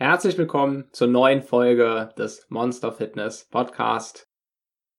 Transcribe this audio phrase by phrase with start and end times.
[0.00, 4.28] Herzlich willkommen zur neuen Folge des Monster Fitness Podcast.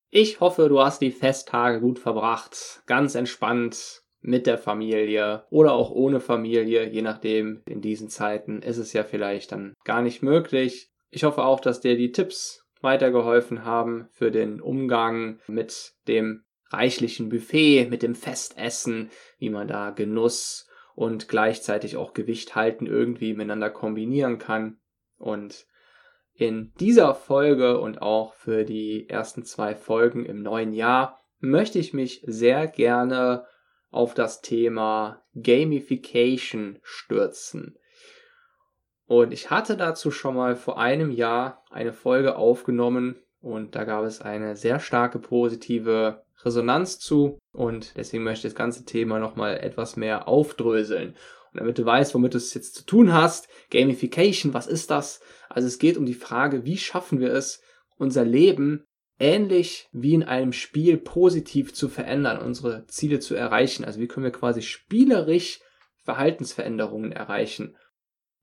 [0.09, 5.89] Ich hoffe, du hast die Festtage gut verbracht, ganz entspannt mit der Familie oder auch
[5.89, 10.91] ohne Familie, je nachdem, in diesen Zeiten ist es ja vielleicht dann gar nicht möglich.
[11.11, 17.29] Ich hoffe auch, dass dir die Tipps weitergeholfen haben für den Umgang mit dem reichlichen
[17.29, 23.69] Buffet, mit dem Festessen, wie man da Genuss und gleichzeitig auch Gewicht halten irgendwie miteinander
[23.69, 24.75] kombinieren kann.
[25.19, 25.67] Und
[26.33, 31.93] in dieser Folge und auch für die ersten zwei Folgen im neuen Jahr möchte ich
[31.93, 33.45] mich sehr gerne
[33.91, 37.77] auf das Thema Gamification stürzen.
[39.05, 44.03] Und ich hatte dazu schon mal vor einem Jahr eine Folge aufgenommen und da gab
[44.05, 49.57] es eine sehr starke positive Resonanz zu und deswegen möchte ich das ganze Thema nochmal
[49.57, 51.15] etwas mehr aufdröseln.
[51.51, 55.21] Und damit du weißt, womit du es jetzt zu tun hast, Gamification, was ist das?
[55.49, 57.61] Also es geht um die Frage, wie schaffen wir es,
[57.97, 58.85] unser Leben
[59.19, 63.83] ähnlich wie in einem Spiel positiv zu verändern, unsere Ziele zu erreichen.
[63.83, 65.59] Also wie können wir quasi spielerisch
[66.03, 67.75] Verhaltensveränderungen erreichen?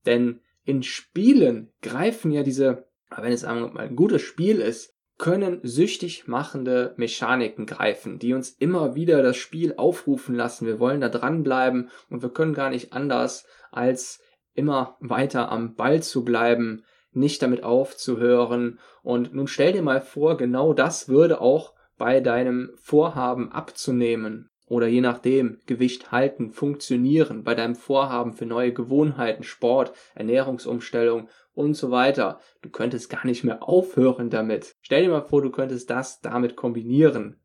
[0.05, 6.29] Denn in Spielen greifen ja diese, wenn es einmal ein gutes Spiel ist, können süchtig
[6.29, 10.67] machende Mechaniken greifen, die uns immer wieder das Spiel aufrufen lassen.
[10.67, 14.21] Wir wollen da dranbleiben und wir können gar nicht anders, als
[14.55, 18.79] immer weiter am Ball zu bleiben, nicht damit aufzuhören.
[19.03, 24.87] Und nun stell dir mal vor, genau das würde auch bei deinem Vorhaben abzunehmen oder
[24.87, 31.91] je nachdem Gewicht halten funktionieren, bei deinem Vorhaben für neue Gewohnheiten, Sport, Ernährungsumstellung und so
[31.91, 32.39] weiter.
[32.61, 34.77] Du könntest gar nicht mehr aufhören damit.
[34.83, 37.41] Stell dir mal vor, du könntest das damit kombinieren.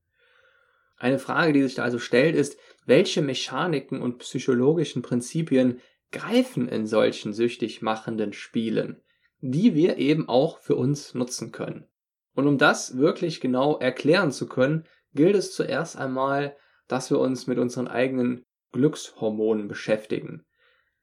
[0.97, 5.79] Eine Frage, die sich da also stellt, ist, welche Mechaniken und psychologischen Prinzipien
[6.11, 9.01] greifen in solchen süchtig machenden Spielen,
[9.39, 11.88] die wir eben auch für uns nutzen können.
[12.35, 16.55] Und um das wirklich genau erklären zu können, gilt es zuerst einmal,
[16.88, 18.43] dass wir uns mit unseren eigenen
[18.73, 20.45] Glückshormonen beschäftigen.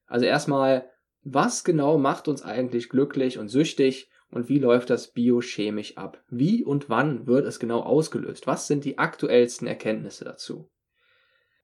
[0.06, 0.90] Also erstmal,
[1.34, 6.22] was genau macht uns eigentlich glücklich und süchtig und wie läuft das biochemisch ab?
[6.28, 8.46] Wie und wann wird es genau ausgelöst?
[8.46, 10.70] Was sind die aktuellsten Erkenntnisse dazu?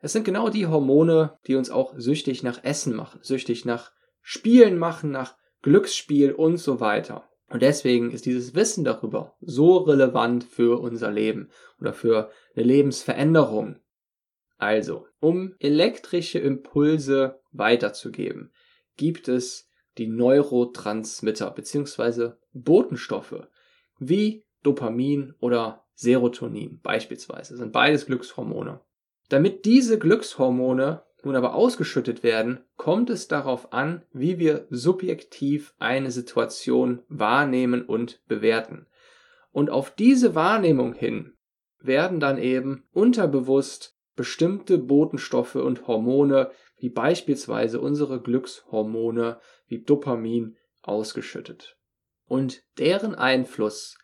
[0.00, 4.78] Es sind genau die Hormone, die uns auch süchtig nach Essen machen, süchtig nach Spielen
[4.78, 7.28] machen, nach Glücksspiel und so weiter.
[7.48, 11.50] Und deswegen ist dieses Wissen darüber so relevant für unser Leben
[11.80, 13.76] oder für eine Lebensveränderung.
[14.56, 18.52] Also, um elektrische Impulse weiterzugeben,
[18.96, 19.68] gibt es
[19.98, 22.32] die Neurotransmitter bzw.
[22.52, 23.46] Botenstoffe
[23.98, 28.80] wie Dopamin oder Serotonin beispielsweise, sind beides Glückshormone.
[29.28, 36.10] Damit diese Glückshormone nun aber ausgeschüttet werden, kommt es darauf an, wie wir subjektiv eine
[36.10, 38.86] Situation wahrnehmen und bewerten.
[39.52, 41.34] Und auf diese Wahrnehmung hin
[41.78, 51.78] werden dann eben unterbewusst bestimmte Botenstoffe und Hormone wie beispielsweise unsere Glückshormone wie Dopamin ausgeschüttet.
[52.26, 53.96] Und deren Einfluss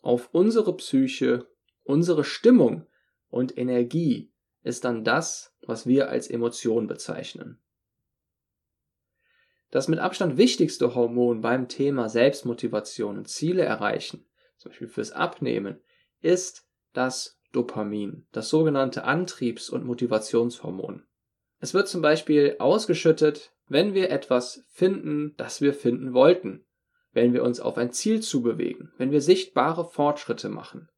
[0.00, 1.46] auf unsere Psyche,
[1.84, 2.86] unsere Stimmung
[3.28, 4.32] und Energie
[4.62, 7.60] ist dann das, was wir als Emotion bezeichnen.
[9.70, 14.26] Das mit Abstand wichtigste Hormon beim Thema Selbstmotivation und Ziele erreichen,
[14.56, 15.80] zum Beispiel fürs Abnehmen,
[16.20, 21.07] ist das Dopamin, das sogenannte Antriebs- und Motivationshormon.
[21.60, 26.64] Es wird zum Beispiel ausgeschüttet, wenn wir etwas finden, das wir finden wollten,
[27.12, 30.88] wenn wir uns auf ein Ziel zubewegen, wenn wir sichtbare Fortschritte machen.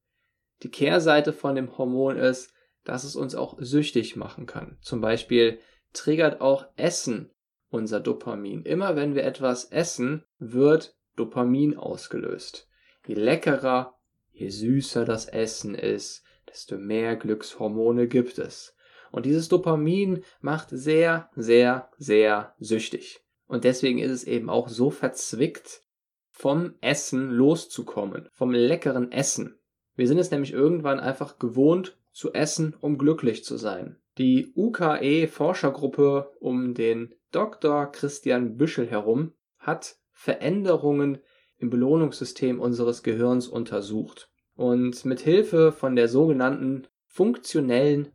[0.62, 2.52] Die Kehrseite von dem Hormon ist,
[2.84, 4.78] dass es uns auch süchtig machen kann.
[4.82, 5.58] Zum Beispiel
[5.92, 7.30] triggert auch Essen
[7.70, 8.64] unser Dopamin.
[8.64, 12.68] Immer wenn wir etwas essen, wird Dopamin ausgelöst.
[13.06, 13.98] Je leckerer,
[14.32, 18.74] je süßer das Essen ist, desto mehr Glückshormone gibt es.
[19.12, 23.20] Und dieses Dopamin macht sehr, sehr, sehr süchtig.
[23.46, 25.82] Und deswegen ist es eben auch so verzwickt,
[26.30, 29.58] vom Essen loszukommen, vom leckeren Essen.
[29.96, 33.96] Wir sind es nämlich irgendwann einfach gewohnt zu essen, um glücklich zu sein.
[34.18, 37.86] Die UKE Forschergruppe um den Dr.
[37.92, 41.18] Christian Büschel herum hat Veränderungen
[41.58, 44.30] im Belohnungssystem unseres Gehirns untersucht.
[44.54, 48.12] Und mit Hilfe von der sogenannten funktionellen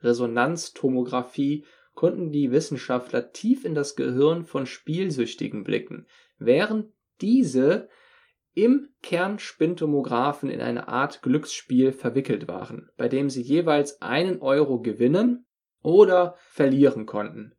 [0.00, 1.64] Magnetresonanztomographie
[1.94, 6.06] konnten die Wissenschaftler tief in das Gehirn von Spielsüchtigen blicken,
[6.38, 7.88] während diese
[8.54, 15.46] im Kernspintomographen in eine Art Glücksspiel verwickelt waren, bei dem sie jeweils einen Euro gewinnen
[15.82, 17.54] oder verlieren konnten.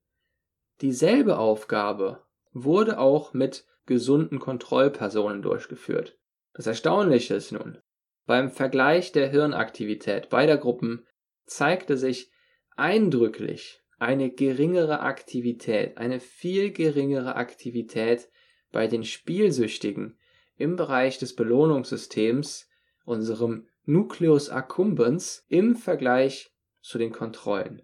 [0.82, 6.18] Dieselbe Aufgabe wurde auch mit gesunden Kontrollpersonen durchgeführt.
[6.54, 7.78] Das Erstaunliche ist nun,
[8.26, 11.06] beim Vergleich der Hirnaktivität beider Gruppen
[11.52, 12.32] zeigte sich
[12.78, 18.30] eindrücklich eine geringere Aktivität, eine viel geringere Aktivität
[18.72, 20.18] bei den Spielsüchtigen
[20.56, 22.70] im Bereich des Belohnungssystems,
[23.04, 27.82] unserem Nucleus accumbens, im Vergleich zu den Kontrollen.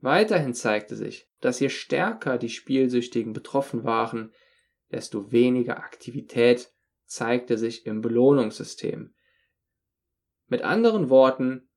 [0.00, 4.34] Weiterhin zeigte sich, dass je stärker die Spielsüchtigen betroffen waren,
[4.92, 6.70] desto weniger Aktivität
[7.06, 9.14] zeigte sich im Belohnungssystem.
[10.46, 11.70] Mit anderen Worten,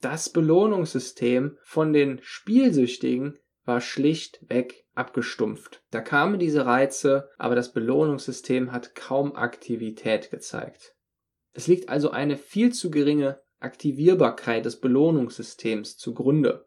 [0.00, 5.82] das Belohnungssystem von den Spielsüchtigen war schlichtweg abgestumpft.
[5.90, 10.94] Da kamen diese Reize, aber das Belohnungssystem hat kaum Aktivität gezeigt.
[11.52, 16.66] Es liegt also eine viel zu geringe Aktivierbarkeit des Belohnungssystems zugrunde.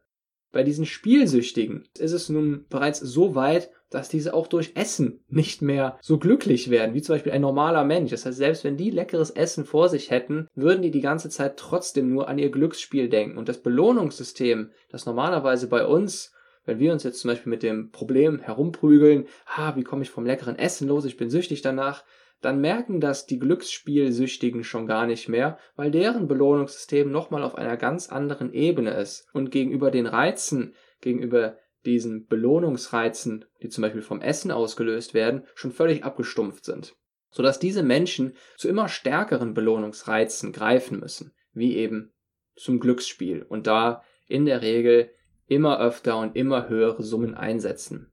[0.52, 5.62] Bei diesen Spielsüchtigen ist es nun bereits so weit, dass diese auch durch Essen nicht
[5.62, 8.12] mehr so glücklich werden, wie zum Beispiel ein normaler Mensch.
[8.12, 11.58] Das heißt, selbst wenn die leckeres Essen vor sich hätten, würden die die ganze Zeit
[11.58, 13.38] trotzdem nur an ihr Glücksspiel denken.
[13.38, 16.32] Und das Belohnungssystem, das normalerweise bei uns
[16.66, 20.26] wenn wir uns jetzt zum Beispiel mit dem Problem herumprügeln, ah, wie komme ich vom
[20.26, 22.06] leckeren Essen los, ich bin süchtig danach,
[22.42, 27.78] dann merken das die Glücksspielsüchtigen schon gar nicht mehr, weil deren Belohnungssystem nochmal auf einer
[27.78, 34.22] ganz anderen Ebene ist und gegenüber den Reizen, gegenüber diesen Belohnungsreizen, die zum Beispiel vom
[34.22, 36.96] Essen ausgelöst werden, schon völlig abgestumpft sind.
[37.30, 42.12] Sodass diese Menschen zu immer stärkeren Belohnungsreizen greifen müssen, wie eben
[42.56, 45.10] zum Glücksspiel und da in der Regel
[45.48, 48.12] immer öfter und immer höhere Summen einsetzen.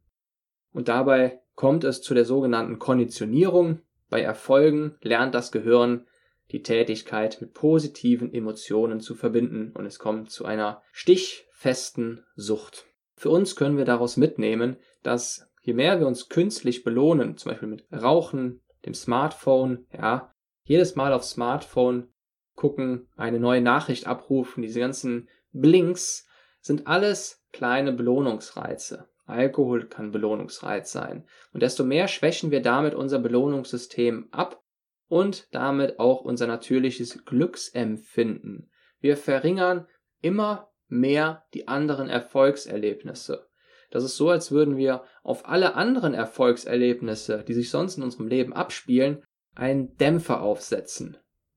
[0.73, 3.81] Und dabei kommt es zu der sogenannten Konditionierung.
[4.09, 6.07] Bei Erfolgen lernt das Gehirn
[6.51, 12.90] die Tätigkeit mit positiven Emotionen zu verbinden und es kommt zu einer stichfesten Sucht.
[13.21, 17.69] Für uns können wir daraus mitnehmen, dass je mehr wir uns künstlich belohnen, zum Beispiel
[17.69, 20.35] mit Rauchen, dem Smartphone, ja,
[20.65, 22.09] jedes Mal aufs Smartphone
[22.55, 26.27] gucken, eine neue Nachricht abrufen, diese ganzen Blinks,
[26.63, 29.11] sind alles kleine Belohnungsreize.
[29.27, 31.29] Alkohol kann Belohnungsreiz sein.
[31.53, 34.63] Und desto mehr schwächen wir damit unser Belohnungssystem ab
[35.09, 38.71] und damit auch unser natürliches Glücksempfinden.
[38.99, 39.87] Wir verringern
[40.23, 43.47] immer mehr die anderen Erfolgserlebnisse.
[43.91, 48.29] Das ist so, als würden wir auf alle anderen Erfolgserlebnisse, die sich sonst in unserem
[48.29, 49.23] Leben abspielen,
[49.55, 51.17] einen Dämpfer aufsetzen.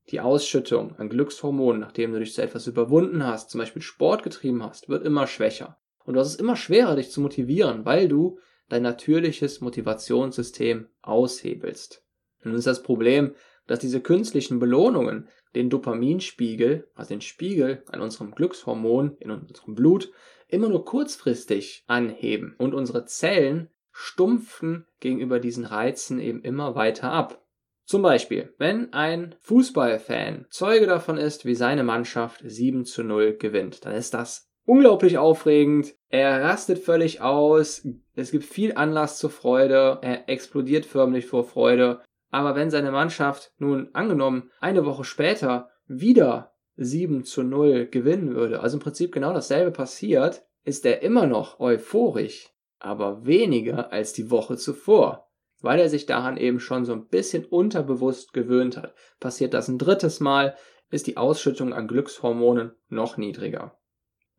[0.10, 4.64] Die Ausschüttung an Glückshormonen, nachdem du dich zu etwas überwunden hast, zum Beispiel Sport getrieben
[4.64, 5.78] hast, wird immer schwächer.
[6.04, 12.04] Und du hast es immer schwerer, dich zu motivieren, weil du dein natürliches Motivationssystem aushebelst.
[12.44, 13.36] Nun ist das Problem,
[13.68, 20.12] dass diese künstlichen Belohnungen den Dopaminspiegel, also den Spiegel an unserem Glückshormon in unserem Blut,
[20.48, 27.44] immer nur kurzfristig anheben und unsere Zellen stumpfen gegenüber diesen Reizen eben immer weiter ab.
[27.86, 33.86] Zum Beispiel, wenn ein Fußballfan Zeuge davon ist, wie seine Mannschaft 7 zu 0 gewinnt,
[33.86, 35.94] dann ist das unglaublich aufregend.
[36.10, 37.86] Er rastet völlig aus.
[38.16, 40.00] Es gibt viel Anlass zur Freude.
[40.02, 42.02] Er explodiert förmlich vor Freude.
[42.34, 48.62] Aber wenn seine Mannschaft nun angenommen eine Woche später wieder 7 zu 0 gewinnen würde,
[48.62, 52.50] also im Prinzip genau dasselbe passiert, ist er immer noch euphorisch,
[52.80, 55.30] aber weniger als die Woche zuvor
[55.64, 58.94] weil er sich daran eben schon so ein bisschen unterbewusst gewöhnt hat.
[59.22, 60.58] Passiert das ein drittes Mal,
[60.92, 63.80] ist die Ausschüttung an Glückshormonen noch niedriger.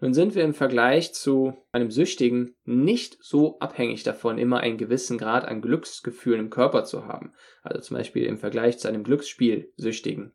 [0.05, 5.17] Nun sind wir im Vergleich zu einem Süchtigen nicht so abhängig davon, immer einen gewissen
[5.17, 7.33] Grad an Glücksgefühlen im Körper zu haben.
[7.63, 10.35] Also zum Beispiel im Vergleich zu einem Glücksspielsüchtigen.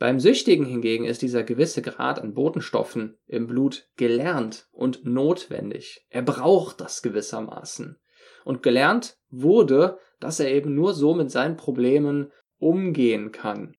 [0.00, 6.04] Beim Süchtigen hingegen ist dieser gewisse Grad an Botenstoffen im Blut gelernt und notwendig.
[6.10, 8.00] Er braucht das gewissermaßen
[8.44, 13.76] und gelernt wurde, dass er eben nur so mit seinen Problemen umgehen kann.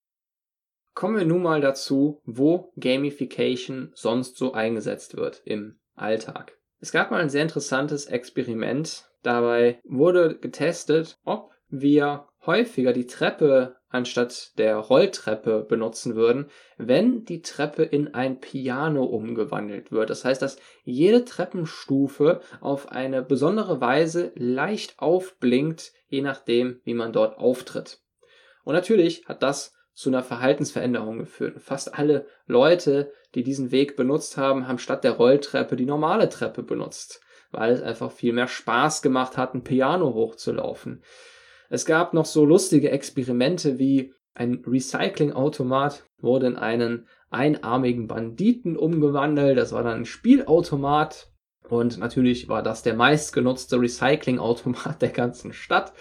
[0.97, 6.57] Kommen wir nun mal dazu, wo Gamification sonst so eingesetzt wird im Alltag.
[6.79, 9.07] Es gab mal ein sehr interessantes Experiment.
[9.21, 16.49] Dabei wurde getestet, ob wir häufiger die Treppe anstatt der Rolltreppe benutzen würden,
[16.79, 20.09] wenn die Treppe in ein Piano umgewandelt wird.
[20.09, 27.13] Das heißt, dass jede Treppenstufe auf eine besondere Weise leicht aufblinkt, je nachdem, wie man
[27.13, 28.01] dort auftritt.
[28.63, 31.59] Und natürlich hat das zu einer Verhaltensveränderung geführt.
[31.59, 36.61] Fast alle Leute, die diesen Weg benutzt haben, haben statt der Rolltreppe die normale Treppe
[36.61, 41.01] benutzt, weil es einfach viel mehr Spaß gemacht hat, ein Piano hochzulaufen.
[41.71, 49.57] Es gab noch so lustige Experimente wie ein Recyclingautomat wurde in einen einarmigen Banditen umgewandelt.
[49.57, 51.31] Das war dann ein Spielautomat.
[51.69, 55.91] Und natürlich war das der meistgenutzte Recyclingautomat der ganzen Stadt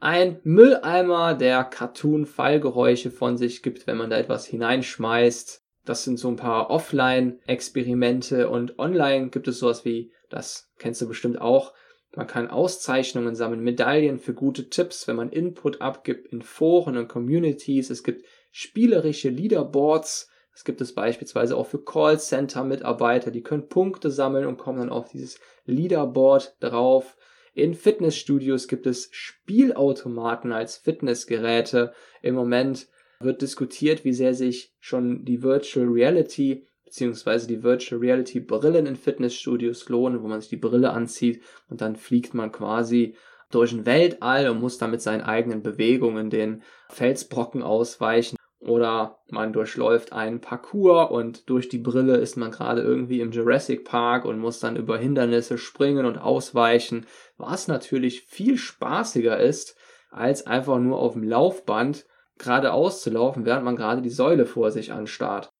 [0.00, 5.62] ein Mülleimer, der Cartoon-Fallgeräusche von sich gibt, wenn man da etwas hineinschmeißt.
[5.84, 11.08] Das sind so ein paar Offline-Experimente und online gibt es sowas wie, das kennst du
[11.08, 11.72] bestimmt auch,
[12.16, 17.08] man kann Auszeichnungen sammeln, Medaillen für gute Tipps, wenn man Input abgibt in Foren und
[17.08, 17.90] Communities.
[17.90, 20.30] Es gibt spielerische Leaderboards.
[20.52, 25.08] Das gibt es beispielsweise auch für Callcenter-Mitarbeiter, die können Punkte sammeln und kommen dann auf
[25.08, 27.16] dieses Leaderboard drauf.
[27.54, 31.92] In Fitnessstudios gibt es Spielautomaten als Fitnessgeräte.
[32.20, 32.88] Im Moment
[33.20, 37.46] wird diskutiert, wie sehr sich schon die Virtual Reality bzw.
[37.46, 41.94] die Virtual Reality Brillen in Fitnessstudios lohnen, wo man sich die Brille anzieht und dann
[41.94, 43.14] fliegt man quasi
[43.50, 48.36] durch ein Weltall und muss damit seinen eigenen Bewegungen den Felsbrocken ausweichen.
[48.64, 53.84] Oder man durchläuft einen Parcours und durch die Brille ist man gerade irgendwie im Jurassic
[53.84, 57.04] Park und muss dann über Hindernisse springen und ausweichen,
[57.36, 59.76] was natürlich viel spaßiger ist,
[60.10, 62.06] als einfach nur auf dem Laufband
[62.38, 65.50] geradeaus zu laufen, während man gerade die Säule vor sich anstarrt.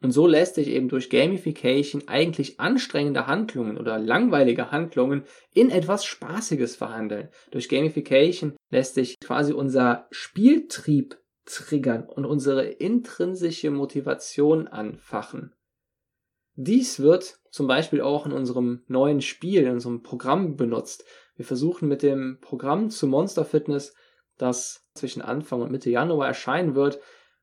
[0.00, 6.04] Und so lässt sich eben durch Gamification eigentlich anstrengende Handlungen oder langweilige Handlungen in etwas
[6.04, 7.28] Spaßiges verhandeln.
[7.52, 15.54] Durch Gamification lässt sich quasi unser Spieltrieb triggern und unsere intrinsische Motivation anfachen.
[16.54, 21.04] Dies wird zum Beispiel auch in unserem neuen Spiel, in unserem Programm benutzt.
[21.36, 23.94] Wir versuchen mit dem Programm zu Monster Fitness,
[24.36, 27.00] das zwischen Anfang und Mitte Januar erscheinen wird,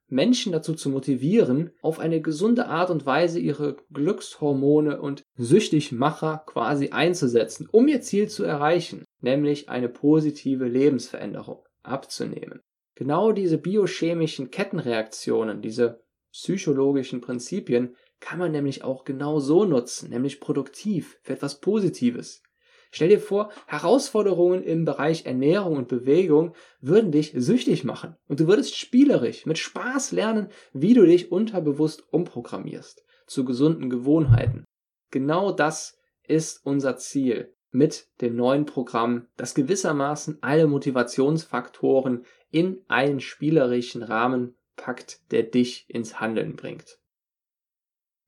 [0.07, 6.89] Menschen dazu zu motivieren, auf eine gesunde Art und Weise ihre Glückshormone und Süchtigmacher quasi
[6.89, 12.61] einzusetzen, um ihr Ziel zu erreichen, nämlich eine positive Lebensveränderung abzunehmen.
[12.99, 16.03] Genau diese biochemischen Kettenreaktionen, diese
[16.33, 22.43] psychologischen Prinzipien kann man nämlich auch genau so nutzen, nämlich produktiv für etwas Positives.
[22.91, 28.47] Stell dir vor, Herausforderungen im Bereich Ernährung und Bewegung würden dich süchtig machen und du
[28.47, 34.65] würdest spielerisch mit Spaß lernen, wie du dich unterbewusst umprogrammierst zu gesunden Gewohnheiten.
[35.09, 43.19] Genau das ist unser Ziel mit dem neuen Programm, das gewissermaßen alle Motivationsfaktoren in einen
[43.19, 46.99] spielerischen Rahmen packt, der dich ins Handeln bringt.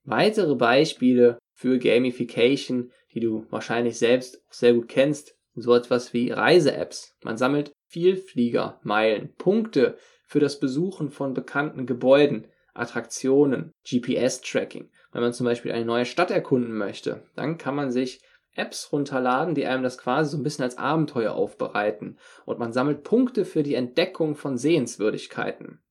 [0.03, 7.15] Weitere Beispiele für Gamification, die du wahrscheinlich selbst sehr gut kennst, so etwas wie Reise-Apps.
[7.23, 14.89] Man sammelt Vielfliegermeilen, Punkte für das Besuchen von bekannten Gebäuden, Attraktionen, GPS-Tracking.
[15.11, 18.21] Wenn man zum Beispiel eine neue Stadt erkunden möchte, dann kann man sich
[18.55, 22.17] Apps runterladen, die einem das quasi so ein bisschen als Abenteuer aufbereiten.
[22.45, 25.81] Und man sammelt Punkte für die Entdeckung von Sehenswürdigkeiten.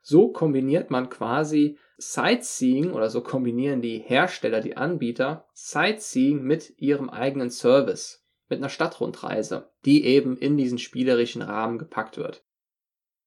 [0.00, 7.08] So kombiniert man quasi Sightseeing oder so kombinieren die Hersteller, die Anbieter Sightseeing mit ihrem
[7.08, 12.44] eigenen Service, mit einer Stadtrundreise, die eben in diesen spielerischen Rahmen gepackt wird.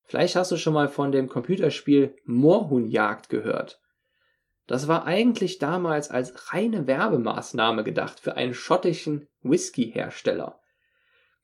[0.04, 3.82] Vielleicht hast du schon mal von dem Computerspiel Moorhuhnjagd gehört.
[4.68, 10.60] Das war eigentlich damals als reine Werbemaßnahme gedacht für einen schottischen Whisky-Hersteller.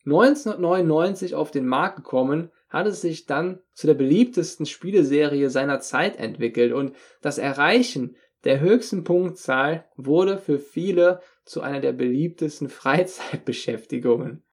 [0.06, 6.18] 1999 auf den Markt gekommen, hat es sich dann zu der beliebtesten Spieleserie seiner Zeit
[6.18, 14.44] entwickelt und das Erreichen der höchsten Punktzahl wurde für viele zu einer der beliebtesten Freizeitbeschäftigungen.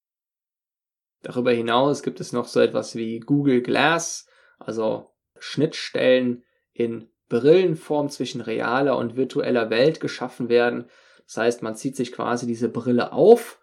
[1.23, 8.43] Darüber hinaus gibt es noch so etwas wie Google Glass, also Schnittstellen in Brillenform zwischen
[8.43, 10.85] realer und virtueller Welt geschaffen werden.
[11.25, 13.59] Das heißt, man zieht sich quasi diese Brille auf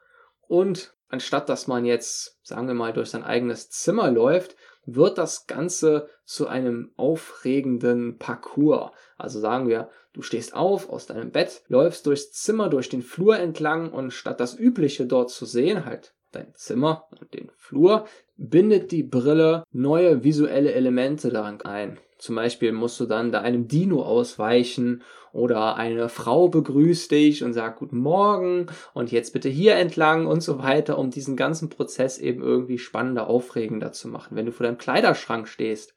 [0.48, 4.56] und anstatt dass man jetzt, sagen wir mal, durch sein eigenes Zimmer läuft,
[4.86, 8.92] wird das Ganze zu einem aufregenden Parcours.
[9.18, 13.38] Also sagen wir, du stehst auf aus deinem Bett, läufst durchs Zimmer, durch den Flur
[13.38, 18.08] entlang und statt das Übliche dort zu sehen, halt dein Zimmer und den Flur,
[18.38, 22.00] bindet die Brille neue visuelle Elemente daran ein.
[22.18, 27.54] Zum Beispiel musst du dann da einem Dino ausweichen oder eine Frau begrüßt dich und
[27.54, 32.18] sagt Guten Morgen und jetzt bitte hier entlang und so weiter, um diesen ganzen Prozess
[32.18, 34.36] eben irgendwie spannender, aufregender zu machen.
[34.36, 35.94] Wenn du vor deinem Kleiderschrank stehst,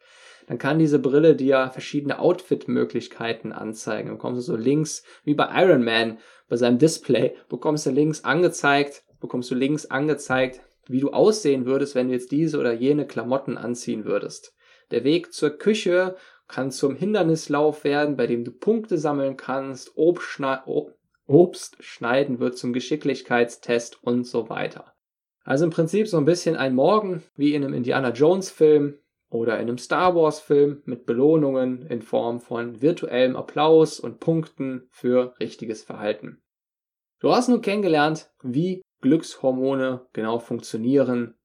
[0.46, 4.08] dann kann diese Brille dir verschiedene Outfit-Möglichkeiten anzeigen.
[4.08, 8.24] Dann bekommst du so links, wie bei Iron Man, bei seinem Display, bekommst du links
[8.24, 13.06] angezeigt, bekommst du links angezeigt, wie du aussehen würdest, wenn du jetzt diese oder jene
[13.06, 14.52] Klamotten anziehen würdest.
[14.90, 16.16] Der Weg zur Küche
[16.48, 20.62] kann zum Hindernislauf werden, bei dem du Punkte sammeln kannst, Obst, schneid
[21.26, 24.94] Obst schneiden wird zum Geschicklichkeitstest und so weiter.
[25.44, 29.54] Also im Prinzip so ein bisschen ein Morgen wie in einem Indiana Jones Film oder
[29.54, 35.34] in einem Star Wars Film mit Belohnungen in Form von virtuellem Applaus und Punkten für
[35.38, 36.42] richtiges Verhalten.
[37.20, 41.38] Du hast nun kennengelernt, wie Glückshormone genau funktionieren,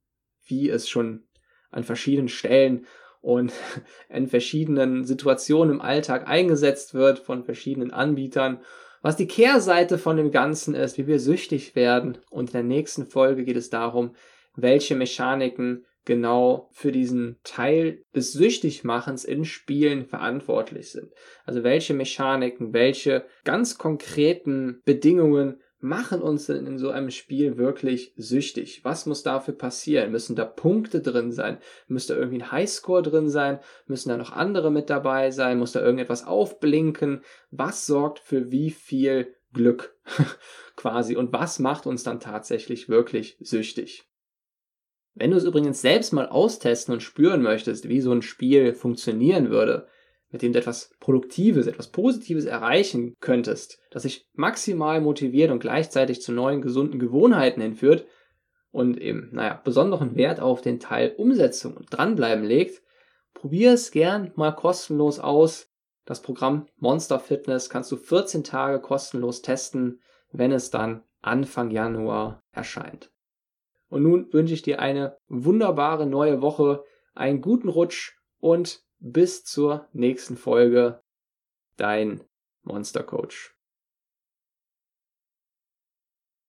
[0.46, 1.28] wie es schon
[1.70, 2.88] an verschiedenen Stellen
[3.26, 3.52] und
[4.10, 8.60] in verschiedenen Situationen im Alltag eingesetzt wird von verschiedenen Anbietern.
[9.02, 12.20] Was die Kehrseite von dem Ganzen ist, wie wir süchtig werden.
[12.30, 14.16] Und in der nächsten Folge geht es darum,
[14.56, 21.12] welche Mechaniken genau für diesen Teil des Süchtigmachens in Spielen verantwortlich sind.
[21.46, 28.14] Also welche Mechaniken, welche ganz konkreten Bedingungen machen uns denn in so einem Spiel wirklich
[28.18, 28.84] süchtig?
[28.84, 30.12] Was muss dafür passieren?
[30.12, 31.60] Müssen da Punkte drin sein?
[31.88, 33.60] Müsste irgendwie ein Highscore drin sein?
[33.86, 35.60] Müssen da noch andere mit dabei sein?
[35.60, 37.22] Muss da irgendetwas aufblinken?
[37.52, 39.96] Was sorgt für wie viel Glück
[40.76, 41.16] quasi?
[41.16, 44.10] Und was macht uns dann tatsächlich wirklich süchtig?
[45.14, 49.50] Wenn du es übrigens selbst mal austesten und spüren möchtest, wie so ein Spiel funktionieren
[49.50, 49.88] würde,
[50.32, 56.22] mit dem du etwas Produktives, etwas Positives erreichen könntest, das dich maximal motiviert und gleichzeitig
[56.22, 58.06] zu neuen gesunden Gewohnheiten hinführt
[58.72, 62.82] und eben, naja, besonderen Wert auf den Teil Umsetzung und dranbleiben legt,
[63.34, 65.72] probier es gern mal kostenlos aus.
[66.04, 70.02] Das Programm Monster Fitness kannst du 14 Tage kostenlos testen,
[70.32, 73.12] wenn es dann Anfang Januar erscheint.
[73.90, 79.88] Und nun wünsche ich dir eine wunderbare neue Woche, einen guten Rutsch und bis zur
[79.94, 81.04] nächsten Folge.
[81.78, 82.24] Dein
[82.64, 83.55] Monster Coach.